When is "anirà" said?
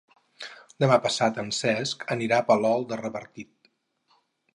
2.15-2.39